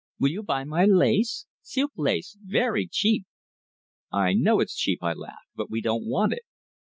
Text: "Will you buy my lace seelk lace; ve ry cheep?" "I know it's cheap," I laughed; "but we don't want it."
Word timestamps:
"Will 0.19 0.31
you 0.31 0.41
buy 0.41 0.63
my 0.63 0.85
lace 0.85 1.45
seelk 1.63 1.89
lace; 1.95 2.35
ve 2.43 2.63
ry 2.67 2.87
cheep?" 2.89 3.25
"I 4.11 4.33
know 4.33 4.59
it's 4.59 4.75
cheap," 4.75 4.97
I 5.03 5.13
laughed; 5.13 5.49
"but 5.55 5.69
we 5.69 5.79
don't 5.79 6.07
want 6.07 6.33
it." 6.33 6.41